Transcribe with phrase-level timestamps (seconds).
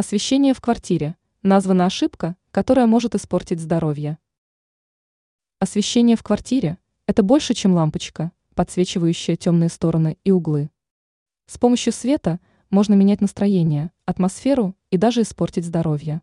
[0.00, 4.16] Освещение в квартире– названа ошибка, которая может испортить здоровье.
[5.58, 10.70] Освещение в квартире– это больше, чем лампочка, подсвечивающая темные стороны и углы.
[11.44, 12.40] С помощью света
[12.70, 16.22] можно менять настроение, атмосферу и даже испортить здоровье.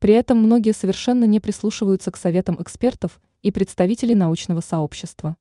[0.00, 5.36] При этом многие совершенно не прислушиваются к советам экспертов и представителей научного сообщества.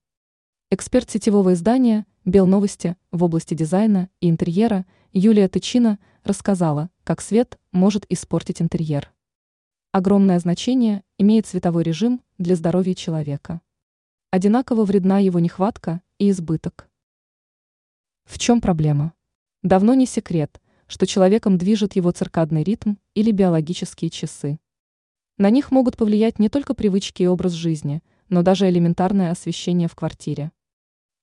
[0.69, 5.97] Эксперт сетевого издания «Белновости» в области дизайна и интерьера Юлия Тычина
[6.27, 9.11] рассказала, как свет может испортить интерьер.
[9.91, 13.61] Огромное значение имеет световой режим для здоровья человека.
[14.29, 16.89] Одинаково вредна его нехватка и избыток.
[18.25, 19.13] В чем проблема?
[19.63, 24.59] Давно не секрет, что человеком движет его циркадный ритм или биологические часы.
[25.37, 29.96] На них могут повлиять не только привычки и образ жизни, но даже элементарное освещение в
[29.96, 30.51] квартире.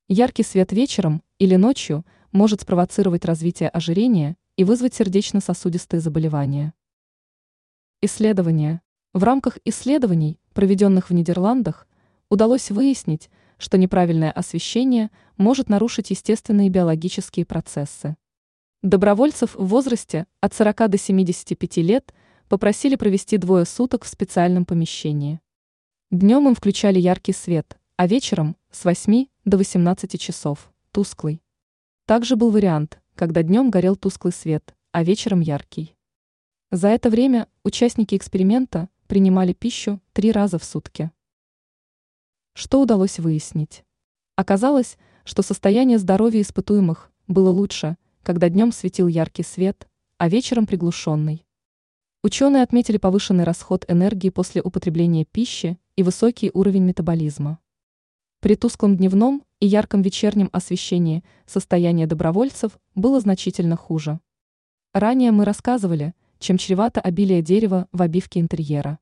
[0.08, 6.74] Яркий свет вечером или ночью может спровоцировать развитие ожирения и вызвать сердечно-сосудистые заболевания.
[8.00, 8.82] Исследования.
[9.12, 11.86] В рамках исследований, проведенных в Нидерландах,
[12.28, 18.16] удалось выяснить, что неправильное освещение может нарушить естественные биологические процессы.
[18.82, 22.12] Добровольцев в возрасте от 40 до 75 лет
[22.48, 25.40] попросили провести двое суток в специальном помещении.
[26.10, 31.42] Днем им включали яркий свет, а вечером с 8 до 18 часов, тусклый.
[32.06, 35.96] Также был вариант, когда днем горел тусклый свет, а вечером яркий.
[36.70, 41.10] За это время участники эксперимента принимали пищу три раза в сутки.
[42.54, 43.84] Что удалось выяснить?
[44.36, 51.46] Оказалось, что состояние здоровья испытуемых было лучше, когда днем светил яркий свет, а вечером приглушенный.
[52.22, 57.58] Ученые отметили повышенный расход энергии после употребления пищи и высокий уровень метаболизма.
[58.44, 64.20] При тусклом дневном и ярком вечернем освещении состояние добровольцев было значительно хуже.
[64.92, 68.98] Ранее мы рассказывали, чем чревато обилие дерева в обивке интерьера.